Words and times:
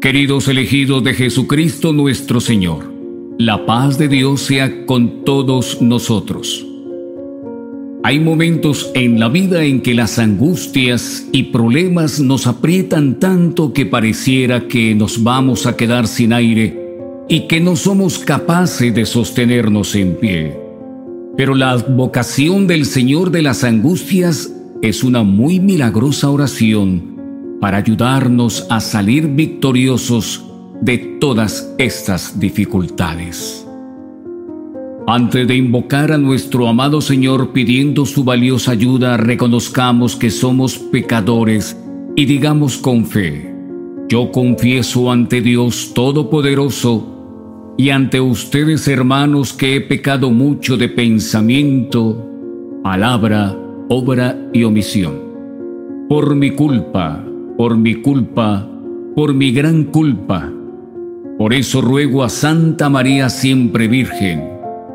Queridos 0.00 0.48
elegidos 0.48 1.04
de 1.04 1.14
Jesucristo 1.14 1.92
nuestro 1.92 2.40
Señor, 2.40 2.92
la 3.38 3.64
paz 3.64 3.96
de 3.96 4.08
Dios 4.08 4.40
sea 4.40 4.86
con 4.86 5.24
todos 5.24 5.80
nosotros. 5.80 6.66
Hay 8.02 8.18
momentos 8.18 8.90
en 8.94 9.20
la 9.20 9.28
vida 9.28 9.62
en 9.64 9.82
que 9.82 9.94
las 9.94 10.18
angustias 10.18 11.28
y 11.30 11.44
problemas 11.44 12.18
nos 12.18 12.48
aprietan 12.48 13.20
tanto 13.20 13.72
que 13.72 13.86
pareciera 13.86 14.66
que 14.66 14.96
nos 14.96 15.22
vamos 15.22 15.66
a 15.66 15.76
quedar 15.76 16.08
sin 16.08 16.32
aire 16.32 16.76
y 17.28 17.46
que 17.48 17.60
no 17.60 17.76
somos 17.76 18.18
capaces 18.18 18.92
de 18.92 19.06
sostenernos 19.06 19.94
en 19.94 20.16
pie. 20.16 20.58
Pero 21.36 21.54
la 21.54 21.76
vocación 21.76 22.66
del 22.66 22.84
Señor 22.84 23.30
de 23.30 23.42
las 23.42 23.62
angustias 23.62 24.52
es 24.88 25.02
una 25.02 25.24
muy 25.24 25.58
milagrosa 25.58 26.30
oración 26.30 27.16
para 27.60 27.78
ayudarnos 27.78 28.66
a 28.70 28.78
salir 28.78 29.26
victoriosos 29.26 30.44
de 30.80 30.98
todas 31.20 31.74
estas 31.78 32.38
dificultades. 32.38 33.66
Antes 35.08 35.48
de 35.48 35.56
invocar 35.56 36.12
a 36.12 36.18
nuestro 36.18 36.68
amado 36.68 37.00
Señor 37.00 37.52
pidiendo 37.52 38.06
su 38.06 38.22
valiosa 38.22 38.72
ayuda, 38.72 39.16
reconozcamos 39.16 40.14
que 40.14 40.30
somos 40.30 40.78
pecadores 40.78 41.76
y 42.14 42.24
digamos 42.24 42.76
con 42.76 43.06
fe, 43.06 43.52
yo 44.08 44.30
confieso 44.30 45.10
ante 45.10 45.40
Dios 45.40 45.92
Todopoderoso 45.94 47.74
y 47.76 47.90
ante 47.90 48.20
ustedes 48.20 48.86
hermanos 48.86 49.52
que 49.52 49.74
he 49.74 49.80
pecado 49.80 50.30
mucho 50.30 50.76
de 50.76 50.88
pensamiento, 50.88 52.24
palabra, 52.84 53.65
obra 53.88 54.36
y 54.52 54.64
omisión. 54.64 55.14
Por 56.08 56.34
mi 56.34 56.50
culpa, 56.50 57.24
por 57.56 57.76
mi 57.76 57.96
culpa, 57.96 58.68
por 59.14 59.34
mi 59.34 59.52
gran 59.52 59.84
culpa. 59.84 60.52
Por 61.38 61.52
eso 61.52 61.80
ruego 61.80 62.24
a 62.24 62.28
Santa 62.28 62.88
María 62.88 63.28
siempre 63.28 63.88
Virgen, 63.88 64.42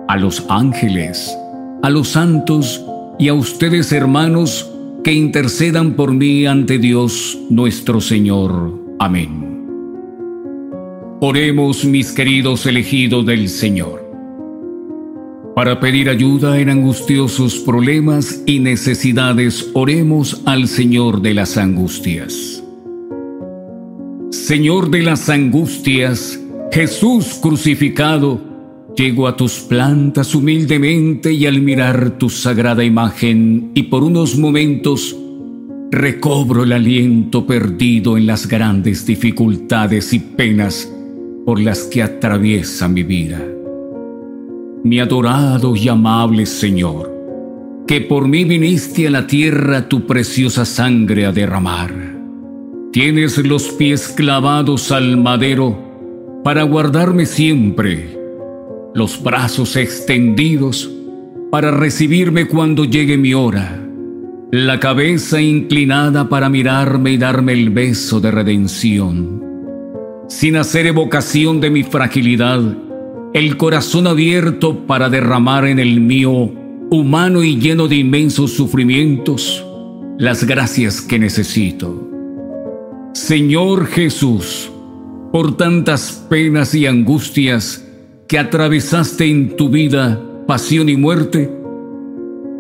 a 0.08 0.18
los 0.18 0.46
ángeles, 0.50 1.38
a 1.84 1.90
los 1.90 2.10
santos 2.10 2.84
y 3.20 3.28
a 3.28 3.34
ustedes 3.34 3.92
hermanos 3.92 4.72
que 5.04 5.14
intercedan 5.14 5.94
por 5.94 6.14
mí 6.14 6.46
ante 6.46 6.78
Dios 6.78 7.38
nuestro 7.50 8.02
Señor. 8.02 8.80
Amén. 9.00 9.52
Oremos 11.22 11.86
mis 11.86 12.12
queridos 12.12 12.66
elegidos 12.66 13.26
del 13.26 13.48
Señor. 13.48 14.11
Para 15.56 15.82
pedir 15.82 16.10
ayuda 16.10 16.60
en 16.60 16.70
angustiosos 16.70 17.60
problemas 17.60 18.42
y 18.46 18.60
necesidades, 18.60 19.70
oremos 19.74 20.42
al 20.46 20.70
Señor 20.70 21.22
de 21.22 21.34
las 21.34 21.58
angustias. 21.58 22.64
Señor 24.30 24.90
de 24.90 25.02
las 25.02 25.30
angustias, 25.30 26.40
Jesús 26.72 27.38
crucificado, 27.42 28.40
llego 28.96 29.28
a 29.28 29.36
tus 29.36 29.60
plantas 29.60 30.34
humildemente 30.36 31.34
y 31.34 31.46
al 31.46 31.62
mirar 31.62 32.18
tu 32.18 32.30
sagrada 32.30 32.86
imagen 32.86 33.72
y 33.76 33.84
por 33.84 34.06
unos 34.06 34.38
momentos 34.38 35.18
recobro 35.92 36.64
el 36.64 36.72
aliento 36.72 37.46
perdido 37.46 38.16
en 38.16 38.26
las 38.26 38.48
grandes 38.48 39.06
dificultades 39.06 40.14
y 40.14 40.20
penas 40.20 40.90
por 41.46 41.60
las 41.60 41.84
que 41.84 42.04
atraviesa 42.04 42.88
mi 42.88 43.04
vida 43.04 43.42
mi 44.84 45.00
adorado 45.00 45.76
y 45.76 45.88
amable 45.88 46.46
Señor, 46.46 47.12
que 47.88 48.02
por 48.02 48.28
mí 48.28 48.46
viniste 48.46 49.08
a 49.08 49.12
la 49.12 49.28
tierra 49.28 49.88
tu 49.88 50.08
preciosa 50.08 50.66
sangre 50.66 51.26
a 51.26 51.32
derramar. 51.32 51.94
Tienes 52.92 53.38
los 53.38 53.70
pies 53.70 54.10
clavados 54.10 54.92
al 54.92 55.18
madero 55.18 56.42
para 56.44 56.64
guardarme 56.64 57.26
siempre, 57.26 58.18
los 58.96 59.22
brazos 59.22 59.76
extendidos 59.76 60.90
para 61.52 61.72
recibirme 61.72 62.48
cuando 62.48 62.84
llegue 62.86 63.18
mi 63.18 63.34
hora, 63.34 63.80
la 64.52 64.80
cabeza 64.80 65.40
inclinada 65.42 66.28
para 66.28 66.50
mirarme 66.50 67.12
y 67.12 67.18
darme 67.18 67.54
el 67.54 67.70
beso 67.70 68.20
de 68.20 68.32
redención. 68.32 69.44
Sin 70.28 70.56
hacer 70.56 70.88
evocación 70.88 71.62
de 71.62 71.70
mi 71.70 71.84
fragilidad, 71.84 72.62
el 73.34 73.56
corazón 73.56 74.08
abierto 74.08 74.86
para 74.86 75.10
derramar 75.10 75.66
en 75.66 75.80
el 75.80 76.02
mío, 76.02 76.52
humano 76.90 77.44
y 77.44 77.58
lleno 77.58 77.88
de 77.88 77.96
inmensos 77.96 78.52
sufrimientos, 78.52 79.66
las 80.18 80.44
gracias 80.44 81.00
que 81.02 81.18
necesito. 81.18 82.10
Señor 83.14 83.88
Jesús, 83.88 84.70
por 85.32 85.56
tantas 85.56 86.26
penas 86.30 86.76
y 86.76 86.86
angustias 86.86 87.88
que 88.28 88.38
atravesaste 88.38 89.26
en 89.26 89.56
tu 89.56 89.70
vida, 89.70 90.22
pasión 90.46 90.90
y 90.90 90.98
muerte, 90.98 91.50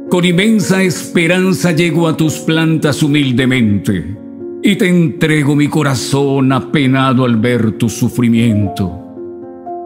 con 0.10 0.24
inmensa 0.24 0.84
esperanza 0.84 1.74
llego 1.74 2.08
a 2.08 2.16
tus 2.16 2.36
plantas 2.36 3.04
humildemente 3.04 4.18
y 4.64 4.76
te 4.78 4.88
entrego 4.88 5.54
mi 5.54 5.68
corazón 5.68 6.54
apenado 6.54 7.26
al 7.26 7.36
ver 7.36 7.74
tu 7.74 7.90
sufrimiento 7.90 9.01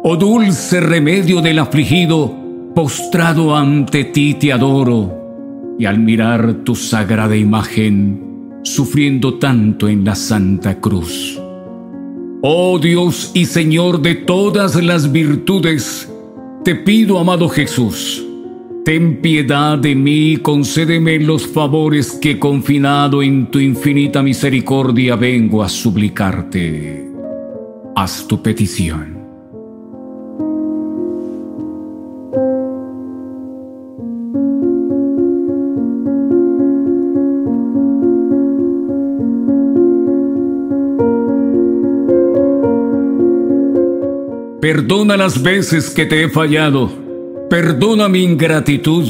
Oh 0.08 0.18
dulce 0.18 0.82
remedio 0.82 1.42
del 1.42 1.58
afligido, 1.58 2.32
postrado 2.76 3.56
ante 3.56 4.04
ti 4.04 4.36
te 4.36 4.54
adoro, 4.54 5.76
y 5.80 5.86
al 5.86 5.98
mirar 5.98 6.64
tu 6.64 6.76
sagrada 6.76 7.36
imagen, 7.36 8.60
sufriendo 8.62 9.40
tanto 9.40 9.90
en 9.90 10.06
la 10.06 10.14
Santa 10.14 10.80
Cruz. 10.80 11.42
Oh 12.44 12.78
Dios 12.78 13.32
y 13.34 13.46
Señor 13.46 14.00
de 14.04 14.14
todas 14.14 14.76
las 14.76 15.12
virtudes, 15.12 16.08
te 16.64 16.76
pido, 16.76 17.18
amado 17.18 17.50
Jesús, 17.50 18.24
ten 18.84 19.22
piedad 19.24 19.76
de 19.80 19.96
mí 19.96 20.34
y 20.34 20.38
concédeme 20.38 21.18
los 21.18 21.48
favores 21.48 22.12
que 22.12 22.38
confinado 22.38 23.24
en 23.24 23.50
tu 23.50 23.60
infinita 23.60 24.22
misericordia 24.22 25.16
vengo 25.16 25.64
a 25.64 25.68
suplicarte. 25.68 27.12
Haz 27.96 28.28
tu 28.28 28.44
petición. 28.44 29.15
Perdona 44.66 45.16
las 45.16 45.44
veces 45.44 45.92
que 45.92 46.08
te 46.08 46.24
he 46.24 46.28
fallado. 46.28 46.90
Perdona 47.52 48.10
mi 48.10 48.24
ingratitud. 48.24 49.08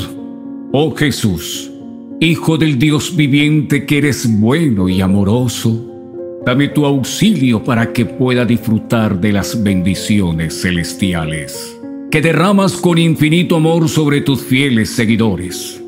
Oh 0.74 0.94
Jesús, 0.94 1.72
Hijo 2.20 2.58
del 2.58 2.78
Dios 2.78 3.16
viviente 3.16 3.86
que 3.86 4.00
eres 4.00 4.30
bueno 4.30 4.90
y 4.90 5.00
amoroso, 5.00 6.42
dame 6.46 6.68
tu 6.68 6.86
auxilio 6.86 7.64
para 7.64 7.94
que 7.94 8.06
pueda 8.06 8.44
disfrutar 8.44 9.22
de 9.22 9.32
las 9.32 9.64
bendiciones 9.64 10.60
celestiales 10.62 11.80
que 12.12 12.22
derramas 12.22 12.74
con 12.74 12.98
infinito 12.98 13.56
amor 13.56 13.88
sobre 13.88 14.20
tus 14.20 14.44
fieles 14.44 14.90
seguidores. 14.90 15.82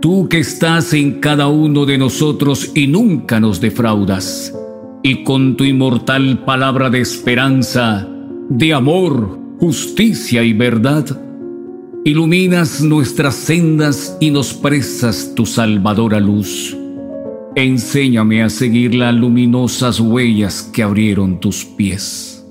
Tú 0.00 0.30
que 0.30 0.38
estás 0.38 0.94
en 0.94 1.20
cada 1.20 1.48
uno 1.48 1.84
de 1.84 1.98
nosotros 1.98 2.72
y 2.74 2.86
nunca 2.86 3.38
nos 3.38 3.60
defraudas, 3.60 4.54
y 5.02 5.24
con 5.24 5.58
tu 5.58 5.64
inmortal 5.64 6.42
palabra 6.46 6.88
de 6.88 7.02
esperanza, 7.02 8.14
de 8.48 8.72
amor, 8.72 9.38
justicia 9.60 10.42
y 10.42 10.54
verdad, 10.54 11.04
iluminas 12.04 12.82
nuestras 12.82 13.34
sendas 13.34 14.16
y 14.20 14.30
nos 14.30 14.54
prestas 14.54 15.34
tu 15.34 15.44
salvadora 15.44 16.18
luz. 16.18 16.76
Enséñame 17.54 18.42
a 18.42 18.48
seguir 18.48 18.94
las 18.94 19.14
luminosas 19.14 20.00
huellas 20.00 20.70
que 20.72 20.82
abrieron 20.82 21.40
tus 21.40 21.64
pies. 21.64 22.46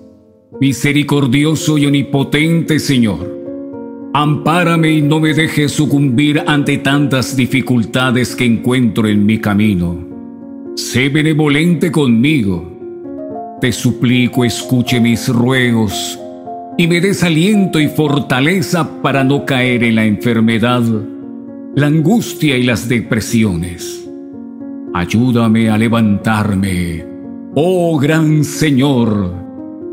Misericordioso 0.60 1.78
y 1.78 1.88
omnipotente 1.88 2.80
Señor, 2.80 3.36
ampárame 4.14 4.92
y 4.92 5.02
no 5.02 5.20
me 5.20 5.34
dejes 5.34 5.72
sucumbir 5.72 6.44
ante 6.46 6.78
tantas 6.78 7.36
dificultades 7.36 8.36
que 8.36 8.46
encuentro 8.46 9.08
en 9.08 9.26
mi 9.26 9.40
camino. 9.40 10.06
Sé 10.76 11.10
benevolente 11.10 11.92
conmigo 11.92 12.77
te 13.60 13.72
suplico 13.72 14.46
escuche 14.46 15.00
mis 15.00 15.30
ruegos 15.30 16.20
y 16.78 16.88
me 16.88 17.02
des 17.02 17.24
aliento 17.24 17.80
y 17.80 17.88
fortaleza 17.88 19.02
para 19.02 19.24
no 19.24 19.46
caer 19.46 19.84
en 19.84 19.96
la 19.96 20.06
enfermedad, 20.06 20.84
la 21.76 21.88
angustia 21.88 22.56
y 22.58 22.64
las 22.64 22.88
depresiones. 22.88 24.08
Ayúdame 24.94 25.70
a 25.70 25.78
levantarme, 25.78 27.04
oh 27.56 27.98
gran 27.98 28.44
Señor. 28.44 29.34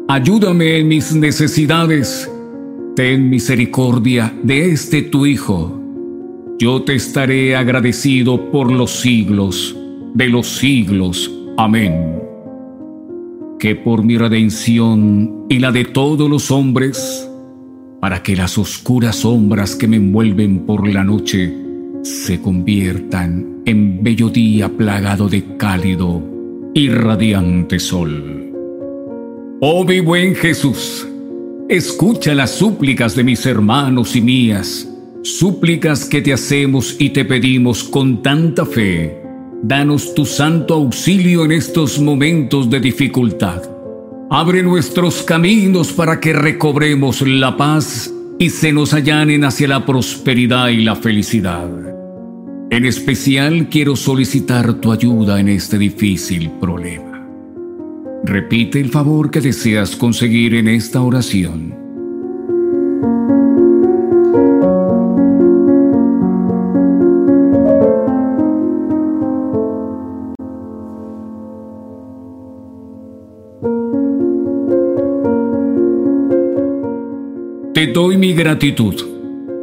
Ayúdame 0.09 0.79
en 0.79 0.89
mis 0.89 1.15
necesidades. 1.15 2.31
Ten 2.97 3.31
misericordia 3.31 4.33
de 4.43 4.71
este 4.71 5.03
tu 5.03 5.27
Hijo. 5.27 5.81
yo 6.59 6.83
te 6.83 6.95
estaré 6.95 7.57
agradecido 7.57 8.51
por 8.51 8.71
los 8.71 9.01
siglos 9.01 9.77
de 10.15 10.29
los 10.29 10.47
siglos. 10.47 11.31
Amén. 11.57 12.24
Que 13.59 13.77
por 13.77 14.05
mi 14.05 14.19
redención 14.19 15.47
y 15.49 15.59
la 15.59 15.73
de 15.73 15.85
todos 15.85 16.29
los 16.29 16.51
hombres, 16.51 17.29
para 18.01 18.23
que 18.23 18.37
las 18.37 18.59
oscuras 18.59 19.17
sombras 19.17 19.75
que 19.75 19.89
me 19.89 19.97
envuelven 19.97 20.67
por 20.67 20.87
la 20.87 21.03
noche 21.03 21.55
se 22.03 22.41
conviertan 22.41 23.63
en 23.65 24.03
bello 24.03 24.29
día 24.29 24.69
plagado 24.69 25.29
de 25.29 25.57
cálido 25.57 26.23
y 26.75 26.89
radiante 26.91 27.79
sol. 27.79 28.53
Oh 29.61 29.85
mi 29.85 30.01
buen 30.01 30.35
Jesús, 30.35 31.09
escucha 31.69 32.35
las 32.35 32.51
súplicas 32.51 33.17
de 33.17 33.25
mis 33.25 33.47
hermanos 33.47 34.15
y 34.17 34.21
mías, 34.21 34.87
súplicas 35.23 36.05
que 36.05 36.21
te 36.21 36.35
hacemos 36.35 36.97
y 36.99 37.11
te 37.11 37.25
pedimos 37.25 37.85
con 37.85 38.23
tanta 38.23 38.67
fe 38.67 39.24
Danos 39.67 40.15
tu 40.15 40.27
santo 40.27 40.75
auxilio 40.75 41.47
en 41.47 41.53
estos 41.53 41.99
momentos 41.99 42.69
de 42.69 42.81
dificultad. 42.81 43.63
Abre 44.29 44.63
nuestros 44.63 45.23
caminos 45.23 45.91
para 45.91 46.21
que 46.21 46.35
recobremos 46.35 47.23
la 47.23 47.57
paz 47.57 48.13
y 48.39 48.51
se 48.51 48.75
nos 48.75 48.93
allanen 48.93 49.43
hacia 49.43 49.67
la 49.67 49.87
prosperidad 49.87 50.69
y 50.69 50.85
la 50.85 50.97
felicidad. 50.97 51.71
En 52.69 52.85
especial 52.85 53.71
quiero 53.71 53.97
solicitar 53.97 54.75
tu 54.83 54.93
ayuda 54.93 55.41
en 55.41 55.49
este 55.49 55.79
difícil 55.79 56.51
problema. 56.61 57.27
Repite 58.23 58.79
el 58.79 58.91
favor 58.91 59.31
que 59.31 59.41
deseas 59.41 59.97
conseguir 59.97 60.57
en 60.57 60.69
esta 60.69 61.01
oración 61.01 61.84
Te 77.75 77.89
doy 77.89 78.17
mi 78.17 78.33
gratitud, 78.35 78.95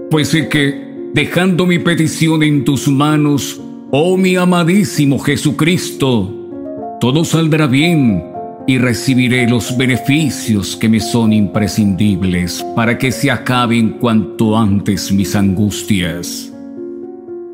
pues 0.10 0.28
sé 0.28 0.50
que, 0.50 1.10
dejando 1.14 1.66
mi 1.66 1.80
petición 1.80 2.44
en 2.44 2.66
tus 2.66 2.90
manos, 2.90 3.62
oh 3.90 4.18
mi 4.18 4.36
amadísimo 4.36 5.18
Jesucristo, 5.18 6.98
todo 7.00 7.24
saldrá 7.24 7.68
bien 7.68 8.22
y 8.68 8.80
recibiré 8.80 9.48
los 9.48 9.78
beneficios 9.78 10.76
que 10.76 10.90
me 10.90 11.00
son 11.00 11.32
imprescindibles 11.32 12.66
para 12.76 12.98
que 12.98 13.14
se 13.14 13.32
acaben 13.32 13.92
cuanto 13.92 14.58
antes 14.58 15.10
mis 15.14 15.34
angustias. 15.34 16.52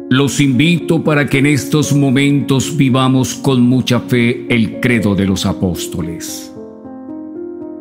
Los 0.09 0.41
invito 0.41 1.03
para 1.03 1.27
que 1.27 1.37
en 1.37 1.45
estos 1.45 1.93
momentos 1.93 2.75
vivamos 2.75 3.35
con 3.35 3.61
mucha 3.61 3.99
fe 3.99 4.47
el 4.49 4.79
credo 4.79 5.13
de 5.13 5.27
los 5.27 5.45
apóstoles. 5.45 6.51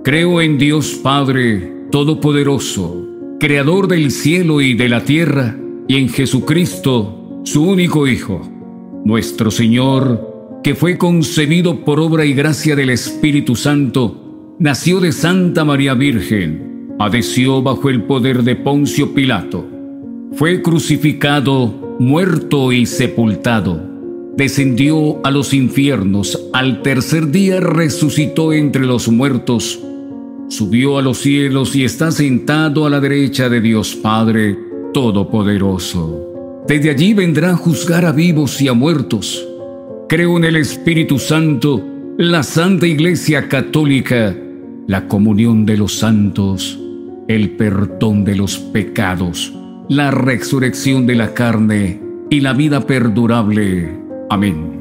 Creo 0.05 0.43
en 0.43 0.59
Dios 0.59 1.01
Padre, 1.03 1.76
Todopoderoso, 1.91 3.07
Creador 3.39 3.87
del 3.87 4.11
cielo 4.11 4.61
y 4.61 4.75
de 4.75 4.89
la 4.89 5.05
tierra, 5.05 5.57
y 5.87 5.97
en 5.97 6.09
Jesucristo, 6.09 7.41
su 7.45 7.63
único 7.63 8.09
Hijo, 8.09 8.43
nuestro 9.05 9.53
Señor, 9.53 10.61
que 10.65 10.75
fue 10.75 10.99
concebido 10.99 11.85
por 11.85 12.01
obra 12.01 12.25
y 12.25 12.35
gracia 12.35 12.75
del 12.75 12.91
Espíritu 12.91 13.55
Santo, 13.55 14.57
nació 14.59 14.99
de 14.99 15.13
Santa 15.13 15.65
María 15.65 15.95
Virgen, 15.95 16.95
padeció 16.99 17.63
bajo 17.63 17.89
el 17.89 18.03
poder 18.03 18.43
de 18.43 18.57
Poncio 18.57 19.15
Pilato, 19.15 19.65
fue 20.33 20.63
crucificado, 20.63 21.97
muerto 22.01 22.73
y 22.73 22.85
sepultado, 22.85 23.81
descendió 24.37 25.25
a 25.25 25.31
los 25.31 25.55
infiernos, 25.55 26.49
al 26.53 26.83
tercer 26.83 27.31
día 27.31 27.61
resucitó 27.61 28.53
entre 28.53 28.85
los 28.85 29.09
muertos, 29.09 29.81
subió 30.49 30.99
a 30.99 31.03
los 31.03 31.19
cielos 31.19 31.75
y 31.75 31.85
está 31.85 32.11
sentado 32.11 32.87
a 32.87 32.91
la 32.91 33.01
derecha 33.01 33.49
de 33.49 33.61
Dios 33.61 33.95
Padre 33.97 34.59
Todopoderoso. 34.93 36.65
Desde 36.67 36.91
allí 36.91 37.15
vendrá 37.15 37.51
a 37.51 37.57
juzgar 37.57 38.05
a 38.05 38.13
vivos 38.13 38.61
y 38.61 38.69
a 38.69 38.73
muertos. 38.73 39.47
Creo 40.09 40.37
en 40.37 40.45
el 40.45 40.57
Espíritu 40.57 41.19
Santo, 41.19 41.85
la 42.19 42.43
Santa 42.43 42.87
Iglesia 42.87 43.49
Católica, 43.49 44.37
la 44.87 45.07
comunión 45.09 45.67
de 45.67 45.77
los 45.77 45.95
santos, 45.99 46.79
el 47.29 47.51
perdón 47.51 48.25
de 48.25 48.37
los 48.37 48.59
pecados, 48.59 49.53
la 49.89 50.11
resurrección 50.11 51.07
de 51.07 51.15
la 51.17 51.35
carne 51.35 52.01
y 52.31 52.41
la 52.41 52.53
vida 52.53 52.87
perdurable. 52.87 53.99
Amén. 54.31 54.77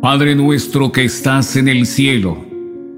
Padre 0.00 0.34
nuestro 0.34 0.92
que 0.92 1.04
estás 1.04 1.56
en 1.56 1.68
el 1.68 1.86
cielo, 1.86 2.36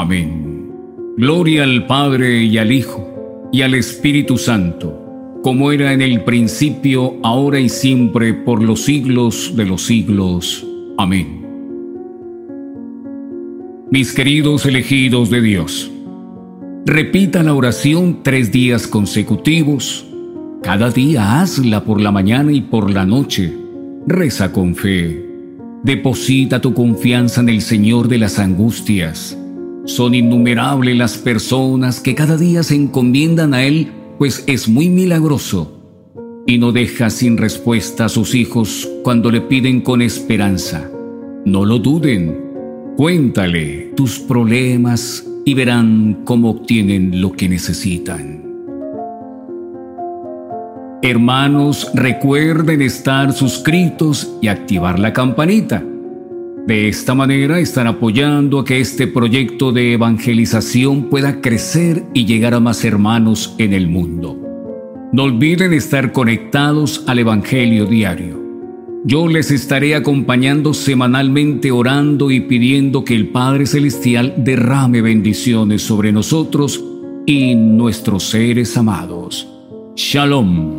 Amén. 0.00 0.70
Gloria 1.16 1.64
al 1.64 1.84
Padre 1.88 2.44
y 2.44 2.56
al 2.56 2.70
Hijo 2.70 3.48
y 3.50 3.62
al 3.62 3.74
Espíritu 3.74 4.38
Santo, 4.38 5.40
como 5.42 5.72
era 5.72 5.92
en 5.92 6.02
el 6.02 6.22
principio, 6.22 7.16
ahora 7.24 7.58
y 7.58 7.68
siempre, 7.68 8.32
por 8.32 8.62
los 8.62 8.82
siglos 8.82 9.54
de 9.56 9.66
los 9.66 9.82
siglos. 9.82 10.64
Amén. 10.98 11.44
Mis 13.90 14.12
queridos 14.12 14.66
elegidos 14.66 15.30
de 15.30 15.40
Dios, 15.40 15.90
repita 16.86 17.42
la 17.42 17.54
oración 17.54 18.20
tres 18.22 18.52
días 18.52 18.86
consecutivos. 18.86 20.06
Cada 20.62 20.90
día 20.90 21.40
hazla 21.40 21.82
por 21.82 22.00
la 22.00 22.12
mañana 22.12 22.52
y 22.52 22.60
por 22.60 22.92
la 22.92 23.04
noche 23.04 23.52
Reza 24.06 24.52
con 24.52 24.76
fe. 24.76 25.26
Deposita 25.82 26.60
tu 26.60 26.72
confianza 26.72 27.40
en 27.40 27.48
el 27.48 27.62
Señor 27.62 28.06
de 28.06 28.18
las 28.18 28.38
angustias. 28.38 29.36
Son 29.88 30.14
innumerables 30.14 30.98
las 30.98 31.16
personas 31.16 32.00
que 32.00 32.14
cada 32.14 32.36
día 32.36 32.62
se 32.62 32.74
encomiendan 32.74 33.54
a 33.54 33.64
Él, 33.64 33.88
pues 34.18 34.44
es 34.46 34.68
muy 34.68 34.90
milagroso. 34.90 35.80
Y 36.46 36.58
no 36.58 36.72
deja 36.72 37.08
sin 37.08 37.38
respuesta 37.38 38.04
a 38.04 38.08
sus 38.10 38.34
hijos 38.34 38.86
cuando 39.02 39.30
le 39.30 39.40
piden 39.40 39.80
con 39.80 40.02
esperanza. 40.02 40.90
No 41.46 41.64
lo 41.64 41.78
duden. 41.78 42.38
Cuéntale 42.98 43.92
tus 43.96 44.18
problemas 44.18 45.26
y 45.46 45.54
verán 45.54 46.20
cómo 46.24 46.50
obtienen 46.50 47.22
lo 47.22 47.32
que 47.32 47.48
necesitan. 47.48 48.44
Hermanos, 51.00 51.90
recuerden 51.94 52.82
estar 52.82 53.32
suscritos 53.32 54.36
y 54.42 54.48
activar 54.48 54.98
la 54.98 55.14
campanita. 55.14 55.82
De 56.68 56.86
esta 56.86 57.14
manera 57.14 57.60
están 57.60 57.86
apoyando 57.86 58.58
a 58.58 58.64
que 58.66 58.78
este 58.78 59.06
proyecto 59.06 59.72
de 59.72 59.94
evangelización 59.94 61.04
pueda 61.04 61.40
crecer 61.40 62.04
y 62.12 62.26
llegar 62.26 62.52
a 62.52 62.60
más 62.60 62.84
hermanos 62.84 63.54
en 63.56 63.72
el 63.72 63.88
mundo. 63.88 64.36
No 65.10 65.22
olviden 65.22 65.72
estar 65.72 66.12
conectados 66.12 67.04
al 67.06 67.20
Evangelio 67.20 67.86
diario. 67.86 68.38
Yo 69.06 69.28
les 69.28 69.50
estaré 69.50 69.94
acompañando 69.94 70.74
semanalmente 70.74 71.72
orando 71.72 72.30
y 72.30 72.40
pidiendo 72.40 73.02
que 73.02 73.14
el 73.14 73.28
Padre 73.28 73.64
Celestial 73.64 74.34
derrame 74.36 75.00
bendiciones 75.00 75.80
sobre 75.80 76.12
nosotros 76.12 76.84
y 77.24 77.54
nuestros 77.54 78.24
seres 78.24 78.76
amados. 78.76 79.48
Shalom. 79.96 80.77